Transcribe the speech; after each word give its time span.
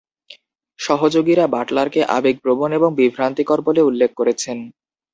সহযোগীরা 0.79 1.45
বাটলারকে 1.47 2.01
"আবেগপ্রবণ" 2.17 2.69
এবং 2.73 2.89
"বিভ্রান্তিকর" 2.95 3.59
বলে 3.61 3.81
উল্লেখ 3.83 4.11
করেছেন। 4.15 4.57